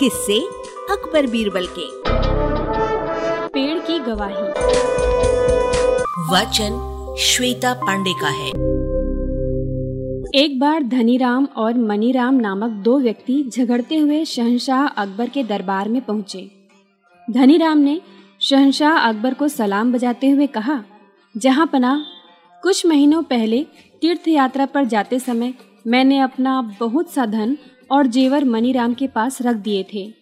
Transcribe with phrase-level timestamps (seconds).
[0.00, 0.38] किससे
[0.90, 1.86] अकबर बीरबल के।
[3.48, 4.42] पेड़ की गवाही।
[6.32, 6.76] वचन
[7.18, 8.48] श्वेता पांडे का है।
[10.34, 16.00] एक बार धनीराम और मनीराम नामक दो व्यक्ति झगड़ते हुए शहनशाह अकबर के दरबार में
[16.02, 16.50] पहुँचे।
[17.28, 18.00] धनीराम ने
[18.40, 20.82] शहनशाह अकबर को सलाम बजाते हुए कहा
[21.36, 22.02] जहाँ पना
[22.62, 23.66] कुछ महीनों पहले
[24.00, 25.54] तीर्थ यात्रा पर जाते समय
[25.86, 27.56] मैंने अपना बहुत सा धन
[27.90, 30.12] और जेवर मनीराम के पास रख दिए थे।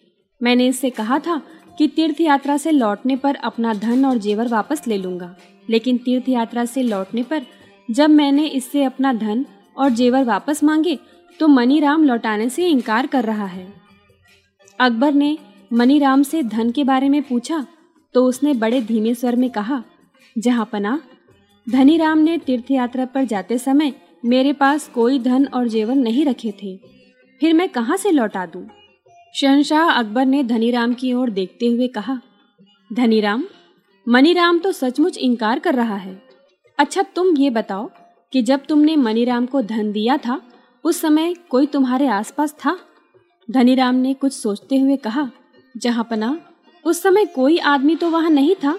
[0.41, 1.41] मैंने इससे कहा था
[1.79, 5.35] कि तीर्थ यात्रा से लौटने पर अपना धन और जेवर वापस ले लूँगा।
[5.69, 7.47] लेकिन तीर्थ यात्रा से लौटने पर
[7.89, 9.45] जब मैंने इससे अपना धन
[9.77, 10.99] और जेवर वापस मांगे
[11.41, 13.67] तो मनीराम लौटाने से इनकार कर रहा है।
[14.79, 15.37] अकबर ने
[15.71, 17.67] मनीराम से धन के बारे में पूछा
[18.15, 19.83] तो उसने बड़े धीमे स्वर में कहा,
[20.37, 21.01] जहाँ पना,
[21.67, 23.93] धनीराम ने तीर्थ यात्रा पर जाते समय
[24.25, 26.79] मेरे पास कोई धन और जेवर नहीं रखे थे।
[27.41, 28.67] फिर मैं कहाँ से लौटा दूँ?
[29.35, 32.21] शहनशाह अकबर ने धनीराम की ओर देखते हुए कहा,
[32.91, 33.45] धनीराम,
[34.07, 36.21] मनीराम तो सचमुच इनकार कर रहा है।
[36.79, 37.91] अच्छा तुम ये बताओ
[38.33, 40.41] कि जब तुमने मनीराम को धन दिया था,
[40.85, 42.77] उस समय कोई तुम्हारे आसपास था?
[43.49, 45.31] धनीराम ने कुछ सोचते हुए कहा
[45.75, 46.39] जहाँ पना
[46.85, 48.79] उस समय कोई आदमी तो वहाँ नहीं था,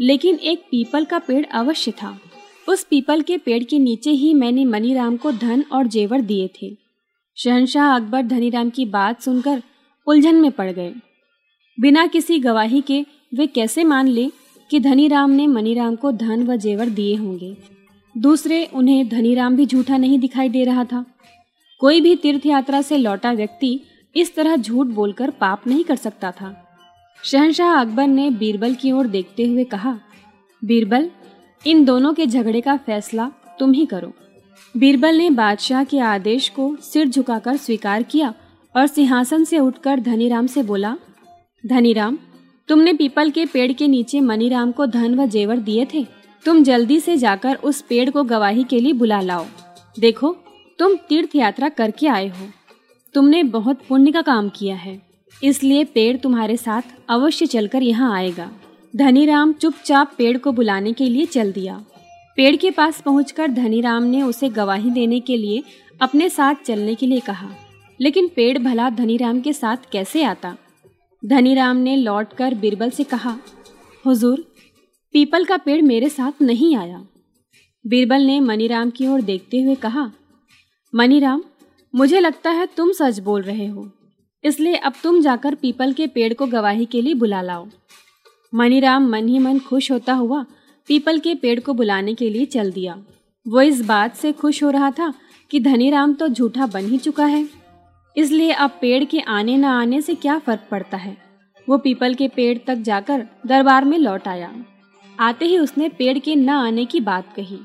[0.00, 2.18] लेकिन एक पीपल का पेड़ अवश्य था।
[2.68, 6.76] उस पीपल के पेड़ के नीचे ही मैंने मनीराम को धन और जेवर दिए थे।
[7.36, 9.62] शहनशाह अकबर धनीराम की बात सुनकर
[10.06, 10.94] उलझन में पड़ गए।
[11.80, 14.30] बिना किसी गवाही के वे कैसे मान ले
[14.70, 17.56] कि धनीराम ने मनीराम को धन व जेवर दिए होंगे?
[18.18, 21.04] दूसरे, उन्हें धनीराम भी झूठा नहीं दिखाई दे रहा था।
[21.80, 23.80] कोई भी तीर्थ यात्रा से लौटा व्यक्ति
[24.16, 26.68] इस तरह झूठ बोलकर पाप नहीं कर सकता था।
[27.24, 29.98] शहनशाह अकबर ने बीरबल की ओर देखते हुए कहा,
[30.64, 31.10] बीरबल,
[31.66, 34.12] इन दोनों के झगड़े का फैसला तुम ही करो।
[34.74, 38.34] बीरबल ने बादशाह के आदेश को सिर झुकाकर स्वीकार किया
[38.76, 40.96] और सिंहासन से उठकर धनीराम से बोला,
[41.66, 42.18] धनीराम,
[42.68, 46.06] तुमने पीपल के पेड़ के नीचे मनीराम को धन व जेवर दिए थे।
[46.44, 49.44] तुम जल्दी से जाकर उस पेड़ को गवाही के लिए बुला लाओ।
[49.98, 50.36] देखो,
[50.78, 52.48] तुम तीर्थ यात्रा करके आए हो।
[53.14, 55.00] तुमने बहुत पुण्य का काम किया है।
[55.44, 58.50] इसलिए पेड़ तुम्हारे साथ अवश्य चलकर यहाँ आएगा।
[58.96, 61.84] धनीराम चुपचाप पेड़ को बुलाने के लिए चल दिया।
[62.38, 65.62] पेड़ के पास पहुंचकर धनीराम ने उसे गवाही देने के लिए
[66.00, 67.48] अपने साथ चलने के लिए कहा,
[68.00, 70.56] लेकिन पेड़ भला धनीराम के साथ कैसे आता?
[71.22, 73.36] धनीराम ने लौटकर बीरबल से कहा,
[74.04, 74.44] हुजूर,
[75.14, 77.04] पीपल का पेड़ मेरे साथ नहीं आया।
[77.84, 80.10] बीरबल ने मनीराम की ओर देखते हुए कहा,
[80.92, 81.42] मनीराम,
[81.94, 83.90] मुझे लगता है तुम सच बोल रहे हो।
[84.44, 87.66] इसलिए अब तुम जाकर पीपल के पेड़ को गवाही के लिए बुला लाओ।
[88.52, 90.44] मनीराम मन ही मन खुश होता हुआ
[90.92, 92.96] पीपल के पेड़ को बुलाने के लिए चल दिया।
[93.46, 95.12] वो इस बात से खुश हो रहा था
[95.50, 97.48] कि धनीराम तो झूठा बन ही चुका है।
[98.16, 101.16] इसलिए अब पेड़ के आने न आने से क्या फ़र्क पड़ता है?
[101.68, 104.52] वो पीपल के पेड़ तक जाकर दरबार में लौट आया।
[105.20, 107.56] आते ही उसने पेड़ के न आने की बात कही।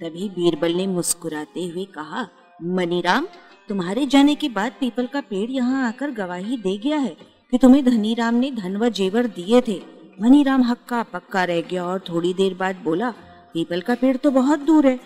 [0.00, 2.28] तभी बीरबल ने मुस्कुराते हुए कहा,
[2.62, 3.26] मनीराम,
[3.68, 7.16] तुम्हारे जाने के बाद पीपल का पेड़ यहाँ आकर गवाही दे गया है
[7.52, 9.80] कि तुम्हें धनीराम ने धन व जेवर दिए थे।
[10.18, 13.10] मनीराम हक्का पक्का रह गया और थोड़ी देर बाद बोला,
[13.54, 14.98] पीपल का पेड़ तो बहुत दूर है।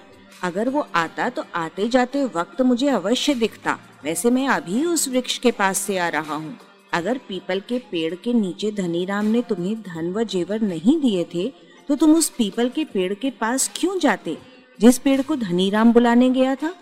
[0.42, 5.38] अगर वो आता तो आते जाते वक्त मुझे अवश्य दिखता। वैसे मैं अभी उस वृक्ष
[5.38, 6.56] के पास से आ रहा हूँ।
[6.92, 11.48] अगर पीपल के पेड़ के नीचे धनीराम ने तुम्हें धन व जेवर नहीं दिए थे
[11.88, 14.36] तो तुम उस पीपल के पेड़ के पास क्यों जाते?
[14.78, 16.75] जिस पेड़ को धनीराम बुलाने गया था।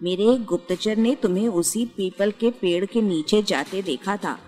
[0.00, 4.38] मेरे एक गुप्तचर ने तुम्हें उसी पीपल के पेड़ के नीचे जाते देखा था।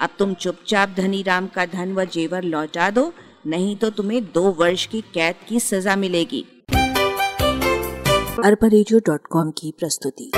[0.00, 3.12] अब तुम चुपचाप धनी राम का धन व जेवर लौटा दो,
[3.46, 6.46] नहीं तो तुम्हें दो वर्ष की कैद की सजा मिलेगी।
[8.44, 8.68] अरबा
[9.50, 10.32] की प्रस्तुति।